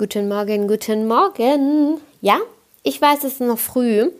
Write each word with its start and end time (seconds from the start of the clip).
Guten 0.00 0.28
Morgen, 0.28 0.68
guten 0.68 1.08
Morgen. 1.08 2.00
Ja, 2.20 2.38
ich 2.84 3.02
weiß, 3.02 3.24
es 3.24 3.32
ist 3.32 3.40
noch 3.40 3.58
früh 3.58 4.12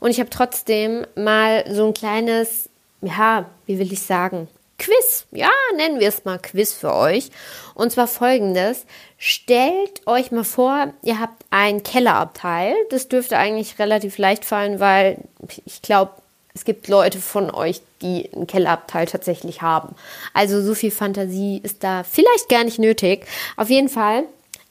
und 0.00 0.10
ich 0.10 0.18
habe 0.18 0.30
trotzdem 0.30 1.06
mal 1.14 1.62
so 1.70 1.86
ein 1.86 1.92
kleines, 1.92 2.70
ja, 3.02 3.44
wie 3.66 3.78
will 3.78 3.92
ich 3.92 4.00
sagen, 4.00 4.48
Quiz. 4.78 5.26
Ja, 5.32 5.50
nennen 5.76 6.00
wir 6.00 6.08
es 6.08 6.24
mal 6.24 6.38
Quiz 6.38 6.72
für 6.72 6.94
euch. 6.94 7.30
Und 7.74 7.92
zwar 7.92 8.06
folgendes. 8.06 8.86
Stellt 9.18 10.06
euch 10.06 10.32
mal 10.32 10.42
vor, 10.42 10.94
ihr 11.02 11.20
habt 11.20 11.44
ein 11.50 11.82
Kellerabteil. 11.82 12.74
Das 12.88 13.08
dürfte 13.08 13.36
eigentlich 13.36 13.78
relativ 13.78 14.16
leicht 14.16 14.46
fallen, 14.46 14.80
weil 14.80 15.18
ich 15.66 15.82
glaube, 15.82 16.12
es 16.54 16.64
gibt 16.64 16.88
Leute 16.88 17.18
von 17.18 17.50
euch, 17.50 17.82
die 18.00 18.30
ein 18.34 18.46
Kellerabteil 18.46 19.04
tatsächlich 19.04 19.60
haben. 19.60 19.96
Also 20.32 20.62
so 20.62 20.74
viel 20.74 20.90
Fantasie 20.90 21.60
ist 21.62 21.84
da 21.84 22.04
vielleicht 22.04 22.48
gar 22.48 22.64
nicht 22.64 22.78
nötig. 22.78 23.26
Auf 23.58 23.68
jeden 23.68 23.90
Fall 23.90 24.24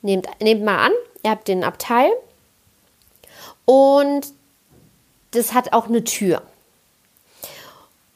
Nehmt, 0.06 0.28
nehmt 0.40 0.64
mal 0.64 0.78
an, 0.78 0.92
ihr 1.24 1.32
habt 1.32 1.48
den 1.48 1.64
Abteil 1.64 2.12
und 3.66 4.28
das 5.32 5.56
hat 5.56 5.74
auch 5.74 5.88
eine 5.88 6.04
Tür. 6.04 6.44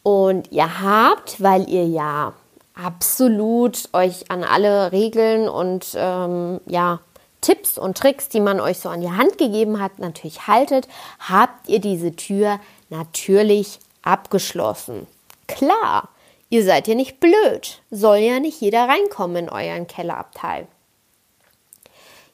Und 0.03 0.51
ihr 0.51 0.81
habt, 0.81 1.41
weil 1.41 1.67
ihr 1.67 1.87
ja 1.87 2.33
absolut 2.75 3.89
euch 3.93 4.29
an 4.29 4.43
alle 4.43 4.91
Regeln 4.91 5.49
und 5.49 5.87
ähm, 5.95 6.61
ja, 6.67 6.99
Tipps 7.41 7.79
und 7.79 7.97
Tricks, 7.97 8.29
die 8.29 8.39
man 8.39 8.59
euch 8.59 8.77
so 8.77 8.89
an 8.89 9.01
die 9.01 9.09
Hand 9.09 9.39
gegeben 9.39 9.81
hat, 9.81 9.97
natürlich 9.97 10.45
haltet, 10.45 10.87
habt 11.27 11.69
ihr 11.69 11.79
diese 11.79 12.15
Tür 12.15 12.59
natürlich 12.89 13.79
abgeschlossen. 14.03 15.07
Klar, 15.47 16.09
ihr 16.51 16.63
seid 16.63 16.87
ja 16.87 16.93
nicht 16.93 17.19
blöd. 17.19 17.81
Soll 17.89 18.17
ja 18.17 18.39
nicht 18.39 18.61
jeder 18.61 18.87
reinkommen 18.87 19.47
in 19.47 19.49
euren 19.49 19.87
Kellerabteil. 19.87 20.67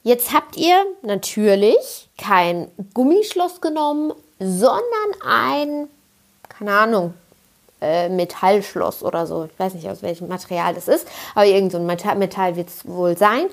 Jetzt 0.05 0.33
habt 0.33 0.55
ihr 0.55 0.85
natürlich 1.01 2.09
kein 2.15 2.69
Gummischloss 2.93 3.59
genommen, 3.59 4.13
sondern 4.37 4.84
ein, 5.25 5.89
keine 6.47 6.77
Ahnung, 6.77 7.15
äh, 7.81 8.07
Metallschloss 8.09 9.01
oder 9.01 9.25
so. 9.25 9.45
Ich 9.45 9.59
weiß 9.59 9.73
nicht, 9.73 9.89
aus 9.89 10.03
welchem 10.03 10.27
Material 10.27 10.75
das 10.75 10.87
ist, 10.87 11.07
aber 11.34 11.47
irgend 11.47 11.71
so 11.71 11.79
Metall, 11.79 12.17
Metall 12.17 12.55
wird 12.55 12.70
es 12.70 12.87
wohl 12.87 13.17
sein. 13.17 13.47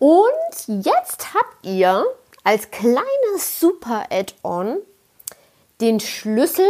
Und 0.00 0.84
jetzt 0.84 1.32
habt 1.32 1.64
ihr 1.64 2.06
als 2.42 2.72
kleines 2.72 3.60
Super 3.60 4.06
Add-on 4.10 4.78
den 5.80 6.00
Schlüssel 6.00 6.66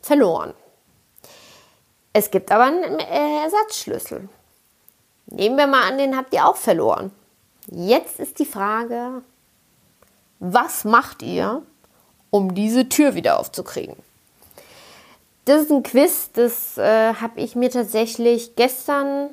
verloren. 0.00 0.54
Es 2.14 2.30
gibt 2.30 2.50
aber 2.50 2.64
einen 2.64 2.98
äh, 2.98 3.42
Ersatzschlüssel. 3.42 4.30
Nehmen 5.26 5.58
wir 5.58 5.66
mal 5.66 5.82
an, 5.82 5.98
den 5.98 6.16
habt 6.16 6.32
ihr 6.32 6.46
auch 6.46 6.56
verloren. 6.56 7.12
Jetzt 7.68 8.20
ist 8.20 8.38
die 8.38 8.46
Frage, 8.46 9.22
was 10.38 10.84
macht 10.84 11.22
ihr, 11.22 11.62
um 12.30 12.54
diese 12.54 12.88
Tür 12.88 13.14
wieder 13.14 13.40
aufzukriegen? 13.40 13.96
Das 15.46 15.62
ist 15.62 15.72
ein 15.72 15.82
Quiz, 15.82 16.30
das 16.32 16.78
äh, 16.78 17.14
habe 17.14 17.40
ich 17.40 17.56
mir 17.56 17.70
tatsächlich 17.70 18.54
gestern, 18.56 19.30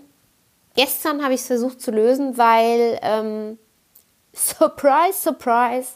gestern 0.76 1.24
habe 1.24 1.34
ich 1.34 1.42
es 1.42 1.48
versucht 1.48 1.82
zu 1.82 1.92
lösen, 1.92 2.38
weil, 2.38 3.00
ähm, 3.04 3.60
surprise, 4.34 5.22
surprise, 5.22 5.90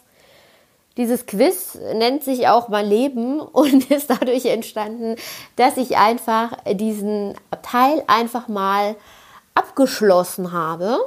dieses 0.96 1.26
Quiz 1.26 1.76
nennt 1.94 2.22
sich 2.22 2.48
auch 2.48 2.68
mein 2.68 2.86
Leben 2.86 3.40
und 3.40 3.90
ist 3.90 4.10
dadurch 4.10 4.46
entstanden, 4.46 5.16
dass 5.56 5.76
ich 5.76 5.96
einfach 5.96 6.52
diesen 6.72 7.34
Teil 7.62 8.04
einfach 8.06 8.46
mal 8.46 8.94
abgeschlossen 9.54 10.52
habe 10.52 10.98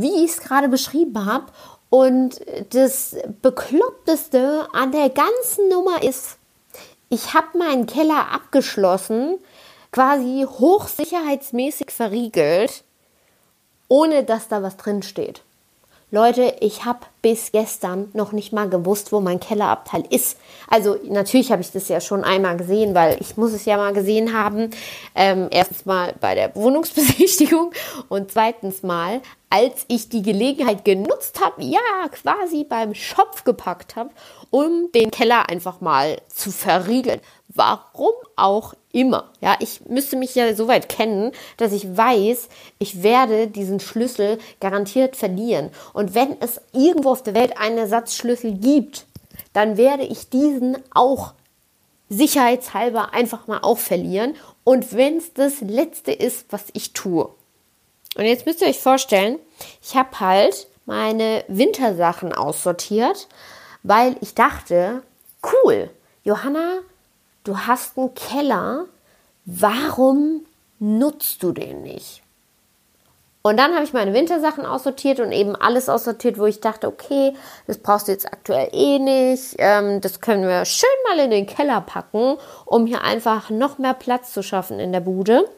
wie 0.00 0.24
ich 0.24 0.32
es 0.32 0.40
gerade 0.40 0.68
beschrieben 0.68 1.24
habe. 1.24 1.46
Und 1.88 2.40
das 2.70 3.16
Bekloppteste 3.42 4.68
an 4.72 4.92
der 4.92 5.10
ganzen 5.10 5.68
Nummer 5.68 6.02
ist, 6.02 6.36
ich 7.08 7.34
habe 7.34 7.58
meinen 7.58 7.86
Keller 7.86 8.30
abgeschlossen, 8.30 9.38
quasi 9.90 10.46
hochsicherheitsmäßig 10.48 11.90
verriegelt, 11.90 12.84
ohne 13.88 14.22
dass 14.22 14.46
da 14.46 14.62
was 14.62 14.76
drin 14.76 15.02
steht. 15.02 15.42
Leute, 16.12 16.56
ich 16.58 16.84
habe 16.84 17.06
bis 17.22 17.52
gestern 17.52 18.08
noch 18.14 18.32
nicht 18.32 18.52
mal 18.52 18.68
gewusst, 18.68 19.12
wo 19.12 19.20
mein 19.20 19.38
Kellerabteil 19.38 20.02
ist. 20.10 20.38
Also 20.68 20.96
natürlich 21.04 21.52
habe 21.52 21.62
ich 21.62 21.70
das 21.70 21.88
ja 21.88 22.00
schon 22.00 22.24
einmal 22.24 22.56
gesehen, 22.56 22.96
weil 22.96 23.16
ich 23.20 23.36
muss 23.36 23.52
es 23.52 23.64
ja 23.64 23.76
mal 23.76 23.92
gesehen 23.92 24.32
haben. 24.32 24.70
Ähm, 25.14 25.46
erstens 25.52 25.86
mal 25.86 26.14
bei 26.20 26.34
der 26.34 26.56
Wohnungsbesichtigung 26.56 27.72
und 28.08 28.32
zweitens 28.32 28.82
mal, 28.82 29.20
als 29.50 29.84
ich 29.86 30.08
die 30.08 30.22
Gelegenheit 30.22 30.84
genutzt 30.84 31.40
habe, 31.40 31.62
ja, 31.62 32.08
quasi 32.10 32.64
beim 32.64 32.92
Schopf 32.94 33.44
gepackt 33.44 33.94
habe, 33.94 34.10
um 34.50 34.90
den 34.92 35.12
Keller 35.12 35.48
einfach 35.48 35.80
mal 35.80 36.20
zu 36.26 36.50
verriegeln. 36.50 37.20
Warum 37.60 38.14
auch 38.36 38.72
immer. 38.90 39.28
Ja, 39.42 39.54
ich 39.60 39.82
müsste 39.86 40.16
mich 40.16 40.34
ja 40.34 40.54
so 40.54 40.66
weit 40.66 40.88
kennen, 40.88 41.32
dass 41.58 41.72
ich 41.72 41.94
weiß, 41.94 42.48
ich 42.78 43.02
werde 43.02 43.48
diesen 43.48 43.80
Schlüssel 43.80 44.38
garantiert 44.60 45.14
verlieren. 45.14 45.70
Und 45.92 46.14
wenn 46.14 46.40
es 46.40 46.62
irgendwo 46.72 47.10
auf 47.10 47.22
der 47.22 47.34
Welt 47.34 47.58
einen 47.58 47.76
Ersatzschlüssel 47.76 48.54
gibt, 48.54 49.04
dann 49.52 49.76
werde 49.76 50.04
ich 50.04 50.30
diesen 50.30 50.78
auch 50.94 51.34
sicherheitshalber 52.08 53.12
einfach 53.12 53.46
mal 53.46 53.58
auch 53.58 53.76
verlieren. 53.76 54.36
Und 54.64 54.94
wenn 54.94 55.18
es 55.18 55.34
das 55.34 55.60
Letzte 55.60 56.12
ist, 56.12 56.46
was 56.48 56.64
ich 56.72 56.94
tue. 56.94 57.28
Und 58.16 58.24
jetzt 58.24 58.46
müsst 58.46 58.62
ihr 58.62 58.68
euch 58.68 58.78
vorstellen, 58.80 59.38
ich 59.82 59.96
habe 59.96 60.18
halt 60.18 60.66
meine 60.86 61.44
Wintersachen 61.48 62.32
aussortiert, 62.32 63.28
weil 63.82 64.16
ich 64.22 64.34
dachte, 64.34 65.02
cool, 65.42 65.90
Johanna 66.24 66.80
du 67.44 67.56
hast 67.58 67.98
einen 67.98 68.14
Keller, 68.14 68.86
warum 69.44 70.44
nutzt 70.78 71.42
du 71.42 71.52
den 71.52 71.82
nicht? 71.82 72.22
Und 73.42 73.56
dann 73.56 73.74
habe 73.74 73.84
ich 73.84 73.94
meine 73.94 74.12
Wintersachen 74.12 74.66
aussortiert 74.66 75.18
und 75.18 75.32
eben 75.32 75.56
alles 75.56 75.88
aussortiert, 75.88 76.38
wo 76.38 76.44
ich 76.44 76.60
dachte, 76.60 76.86
okay, 76.86 77.32
das 77.66 77.78
brauchst 77.78 78.06
du 78.06 78.12
jetzt 78.12 78.26
aktuell 78.26 78.68
eh 78.72 78.98
nicht. 78.98 79.54
Ähm, 79.56 80.02
das 80.02 80.20
können 80.20 80.46
wir 80.46 80.66
schön 80.66 80.88
mal 81.08 81.18
in 81.24 81.30
den 81.30 81.46
Keller 81.46 81.80
packen, 81.80 82.36
um 82.66 82.86
hier 82.86 83.02
einfach 83.02 83.48
noch 83.48 83.78
mehr 83.78 83.94
Platz 83.94 84.34
zu 84.34 84.42
schaffen 84.42 84.78
in 84.78 84.92
der 84.92 85.00
Bude. 85.00 85.48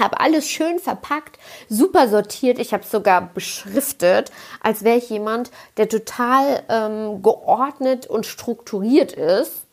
Habe 0.00 0.20
alles 0.20 0.48
schön 0.48 0.78
verpackt, 0.78 1.38
super 1.68 2.08
sortiert. 2.08 2.58
Ich 2.58 2.72
habe 2.72 2.82
es 2.82 2.90
sogar 2.90 3.20
beschriftet, 3.20 4.32
als 4.62 4.82
wäre 4.82 4.96
ich 4.96 5.10
jemand, 5.10 5.50
der 5.76 5.90
total 5.90 6.62
ähm, 6.70 7.22
geordnet 7.22 8.06
und 8.06 8.24
strukturiert 8.24 9.12
ist 9.12 9.65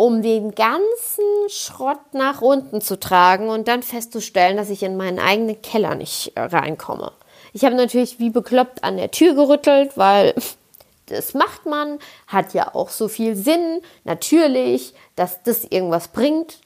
um 0.00 0.22
den 0.22 0.54
ganzen 0.54 1.24
Schrott 1.48 2.14
nach 2.14 2.40
unten 2.40 2.80
zu 2.80 2.98
tragen 2.98 3.50
und 3.50 3.68
dann 3.68 3.82
festzustellen, 3.82 4.56
dass 4.56 4.70
ich 4.70 4.82
in 4.82 4.96
meinen 4.96 5.18
eigenen 5.18 5.60
Keller 5.60 5.94
nicht 5.94 6.32
äh, 6.36 6.40
reinkomme. 6.40 7.12
Ich 7.52 7.66
habe 7.66 7.74
natürlich 7.74 8.18
wie 8.18 8.30
bekloppt 8.30 8.82
an 8.82 8.96
der 8.96 9.10
Tür 9.10 9.34
gerüttelt, 9.34 9.98
weil 9.98 10.34
das 11.06 11.34
macht 11.34 11.66
man, 11.66 11.98
hat 12.28 12.54
ja 12.54 12.74
auch 12.74 12.88
so 12.88 13.08
viel 13.08 13.36
Sinn, 13.36 13.82
natürlich, 14.04 14.94
dass 15.16 15.42
das 15.42 15.64
irgendwas 15.64 16.08
bringt. 16.08 16.60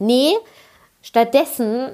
Nee, 0.00 0.32
stattdessen 1.00 1.92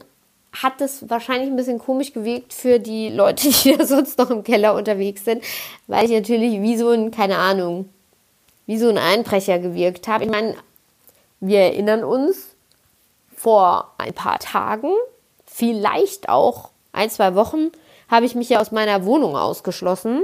hat 0.54 0.80
es 0.80 1.10
wahrscheinlich 1.10 1.50
ein 1.50 1.56
bisschen 1.56 1.78
komisch 1.78 2.14
gewirkt 2.14 2.54
für 2.54 2.78
die 2.78 3.10
Leute, 3.10 3.48
die 3.64 3.76
sonst 3.84 4.16
noch 4.16 4.30
im 4.30 4.42
Keller 4.42 4.74
unterwegs 4.74 5.26
sind, 5.26 5.44
weil 5.88 6.06
ich 6.06 6.12
natürlich 6.12 6.62
wie 6.62 6.78
so 6.78 6.88
ein, 6.88 7.10
keine 7.10 7.36
Ahnung, 7.36 7.90
wie 8.64 8.78
so 8.78 8.88
ein 8.88 8.96
Einbrecher 8.96 9.58
gewirkt 9.58 10.08
habe. 10.08 10.24
Ich 10.24 10.30
meine, 10.30 10.56
wir 11.40 11.60
erinnern 11.60 12.04
uns, 12.04 12.54
vor 13.36 13.92
ein 13.98 14.14
paar 14.14 14.38
Tagen, 14.38 14.90
vielleicht 15.44 16.28
auch 16.28 16.70
ein, 16.92 17.10
zwei 17.10 17.34
Wochen, 17.34 17.70
habe 18.10 18.26
ich 18.26 18.34
mich 18.34 18.48
ja 18.48 18.60
aus 18.60 18.72
meiner 18.72 19.04
Wohnung 19.04 19.36
ausgeschlossen 19.36 20.22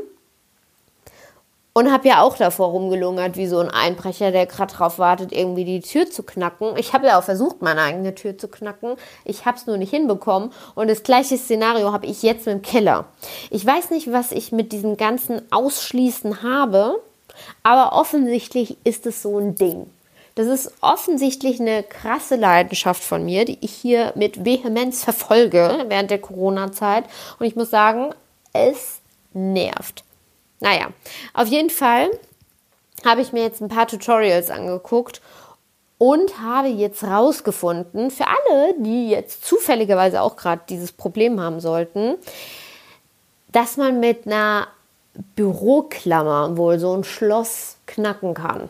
und 1.75 1.91
habe 1.91 2.09
ja 2.09 2.23
auch 2.23 2.37
davor 2.37 2.69
rumgelungert, 2.69 3.37
wie 3.37 3.47
so 3.47 3.59
ein 3.59 3.71
Einbrecher, 3.71 4.31
der 4.31 4.47
gerade 4.47 4.75
drauf 4.75 4.99
wartet, 4.99 5.33
irgendwie 5.33 5.65
die 5.65 5.81
Tür 5.81 6.11
zu 6.11 6.23
knacken. 6.23 6.77
Ich 6.77 6.93
habe 6.93 7.07
ja 7.07 7.19
auch 7.19 7.23
versucht, 7.25 7.63
meine 7.63 7.81
eigene 7.81 8.15
Tür 8.15 8.37
zu 8.37 8.49
knacken. 8.49 8.97
Ich 9.25 9.47
habe 9.47 9.57
es 9.57 9.67
nur 9.67 9.79
nicht 9.79 9.91
hinbekommen. 9.91 10.53
Und 10.75 10.89
das 10.89 11.03
gleiche 11.03 11.39
Szenario 11.39 11.93
habe 11.93 12.07
ich 12.07 12.23
jetzt 12.23 12.47
im 12.47 12.61
Keller. 12.61 13.07
Ich 13.51 13.65
weiß 13.65 13.91
nicht, 13.91 14.13
was 14.13 14.33
ich 14.33 14.53
mit 14.53 14.73
diesem 14.73 14.99
ganzen 14.99 15.41
Ausschließen 15.51 16.43
habe, 16.43 17.01
aber 17.63 17.99
offensichtlich 17.99 18.77
ist 18.85 19.07
es 19.07 19.23
so 19.23 19.39
ein 19.39 19.55
Ding. 19.55 19.87
Das 20.35 20.47
ist 20.47 20.73
offensichtlich 20.81 21.61
eine 21.61 21.83
krasse 21.83 22.37
Leidenschaft 22.37 23.03
von 23.03 23.25
mir, 23.25 23.45
die 23.45 23.59
ich 23.61 23.73
hier 23.73 24.13
mit 24.17 24.45
Vehemenz 24.45 25.05
verfolge 25.05 25.85
während 25.89 26.11
der 26.11 26.21
Corona-Zeit. 26.21 27.05
Und 27.39 27.47
ich 27.47 27.57
muss 27.57 27.71
sagen, 27.71 28.15
es 28.53 29.01
nervt. 29.35 30.05
Naja, 30.61 30.89
auf 31.35 31.49
jeden 31.49 31.71
Fall 31.71 32.11
habe 33.05 33.21
ich 33.21 33.33
mir 33.33 33.43
jetzt 33.43 33.61
ein 33.61 33.69
paar 33.69 33.87
Tutorials 33.87 34.51
angeguckt 34.51 35.21
und 35.99 36.41
habe 36.41 36.69
jetzt 36.69 37.05
rausgefunden, 37.05 38.11
für 38.11 38.27
alle, 38.27 38.75
die 38.79 39.11
jetzt 39.11 39.45
zufälligerweise 39.45 40.23
auch 40.23 40.37
gerade 40.37 40.63
dieses 40.69 40.93
Problem 40.93 41.41
haben 41.41 41.61
sollten, 41.61 42.15
dass 43.53 43.77
man 43.77 44.01
mit 44.01 44.27
einer 44.27 44.69
Büroklammer 45.37 46.57
wohl 46.57 46.79
so 46.79 46.97
ein 46.97 47.05
Schloss 47.05 47.77
knacken 47.87 48.35
kann. 48.35 48.69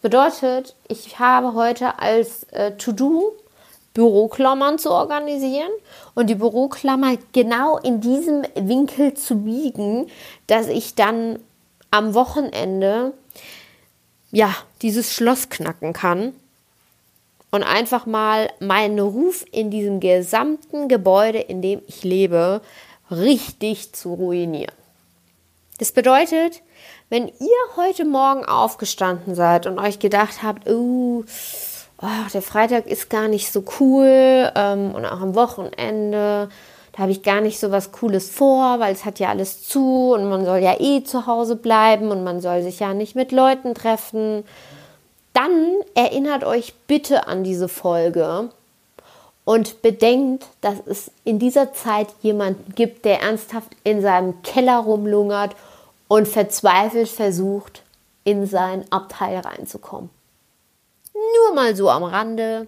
Das 0.00 0.12
bedeutet, 0.12 0.76
ich 0.86 1.18
habe 1.18 1.54
heute 1.54 1.98
als 1.98 2.44
äh, 2.52 2.70
To-Do 2.76 3.32
Büroklammern 3.94 4.78
zu 4.78 4.92
organisieren 4.92 5.70
und 6.14 6.30
die 6.30 6.36
Büroklammer 6.36 7.16
genau 7.32 7.78
in 7.78 8.00
diesem 8.00 8.44
Winkel 8.54 9.14
zu 9.14 9.38
biegen, 9.38 10.08
dass 10.46 10.68
ich 10.68 10.94
dann 10.94 11.40
am 11.90 12.14
Wochenende 12.14 13.12
ja 14.30 14.54
dieses 14.82 15.12
Schloss 15.12 15.48
knacken 15.48 15.94
kann 15.94 16.32
und 17.50 17.64
einfach 17.64 18.06
mal 18.06 18.52
meinen 18.60 19.00
Ruf 19.00 19.44
in 19.50 19.72
diesem 19.72 19.98
gesamten 19.98 20.86
Gebäude, 20.86 21.40
in 21.40 21.60
dem 21.60 21.82
ich 21.88 22.04
lebe, 22.04 22.60
richtig 23.10 23.94
zu 23.94 24.14
ruinieren. 24.14 24.74
Das 25.78 25.90
bedeutet, 25.90 26.62
wenn 27.10 27.28
ihr 27.28 27.76
heute 27.76 28.04
Morgen 28.04 28.44
aufgestanden 28.44 29.34
seid 29.34 29.66
und 29.66 29.78
euch 29.78 29.98
gedacht 29.98 30.42
habt, 30.42 30.68
oh, 30.68 31.24
oh 32.02 32.28
der 32.32 32.42
Freitag 32.42 32.86
ist 32.86 33.08
gar 33.08 33.28
nicht 33.28 33.50
so 33.50 33.64
cool 33.80 34.50
ähm, 34.54 34.94
und 34.94 35.06
auch 35.06 35.20
am 35.20 35.34
Wochenende, 35.34 36.48
da 36.92 36.98
habe 36.98 37.12
ich 37.12 37.22
gar 37.22 37.40
nicht 37.40 37.58
so 37.58 37.70
was 37.70 37.92
Cooles 37.92 38.28
vor, 38.28 38.80
weil 38.80 38.92
es 38.92 39.04
hat 39.04 39.18
ja 39.20 39.30
alles 39.30 39.66
zu 39.66 40.12
und 40.12 40.28
man 40.28 40.44
soll 40.44 40.58
ja 40.58 40.78
eh 40.80 41.02
zu 41.02 41.26
Hause 41.26 41.56
bleiben 41.56 42.10
und 42.10 42.24
man 42.24 42.40
soll 42.40 42.62
sich 42.62 42.80
ja 42.80 42.92
nicht 42.92 43.14
mit 43.14 43.32
Leuten 43.32 43.74
treffen. 43.74 44.44
Dann 45.32 45.76
erinnert 45.94 46.44
euch 46.44 46.74
bitte 46.86 47.26
an 47.26 47.42
diese 47.42 47.68
Folge 47.68 48.50
und 49.44 49.80
bedenkt, 49.80 50.44
dass 50.60 50.74
es 50.84 51.10
in 51.24 51.38
dieser 51.38 51.72
Zeit 51.72 52.08
jemanden 52.20 52.74
gibt, 52.74 53.06
der 53.06 53.22
ernsthaft 53.22 53.70
in 53.82 54.02
seinem 54.02 54.42
Keller 54.42 54.78
rumlungert 54.78 55.54
und 56.08 56.26
verzweifelt 56.26 57.08
versucht, 57.08 57.82
in 58.24 58.46
sein 58.46 58.84
Abteil 58.90 59.38
reinzukommen. 59.38 60.10
Nur 61.14 61.54
mal 61.54 61.76
so 61.76 61.90
am 61.90 62.04
Rande. 62.04 62.66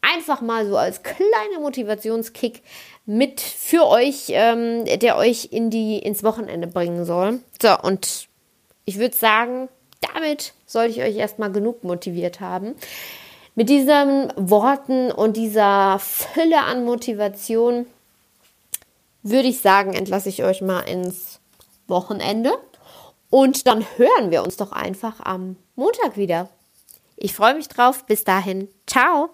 Einfach 0.00 0.40
mal 0.40 0.66
so 0.66 0.76
als 0.76 1.02
kleiner 1.02 1.60
Motivationskick 1.60 2.62
mit 3.06 3.40
für 3.40 3.86
euch, 3.86 4.26
ähm, 4.28 4.84
der 4.84 5.16
euch 5.16 5.48
in 5.50 5.70
die, 5.70 5.98
ins 5.98 6.22
Wochenende 6.22 6.66
bringen 6.66 7.04
soll. 7.04 7.40
So, 7.60 7.76
und 7.80 8.28
ich 8.84 8.98
würde 8.98 9.16
sagen, 9.16 9.68
damit 10.00 10.52
sollte 10.66 10.92
ich 10.92 11.02
euch 11.02 11.16
erstmal 11.16 11.50
genug 11.50 11.84
motiviert 11.84 12.40
haben. 12.40 12.74
Mit 13.54 13.68
diesen 13.68 14.32
Worten 14.36 15.10
und 15.10 15.36
dieser 15.36 15.98
Fülle 15.98 16.62
an 16.62 16.84
Motivation 16.84 17.86
würde 19.22 19.48
ich 19.48 19.60
sagen, 19.60 19.94
entlasse 19.94 20.28
ich 20.28 20.44
euch 20.44 20.60
mal 20.60 20.80
ins 20.82 21.40
Wochenende. 21.88 22.52
Und 23.30 23.66
dann 23.66 23.84
hören 23.96 24.30
wir 24.30 24.42
uns 24.42 24.56
doch 24.56 24.72
einfach 24.72 25.20
am 25.20 25.56
Montag 25.74 26.16
wieder. 26.16 26.48
Ich 27.16 27.34
freue 27.34 27.54
mich 27.54 27.68
drauf. 27.68 28.04
Bis 28.06 28.24
dahin. 28.24 28.68
Ciao. 28.86 29.30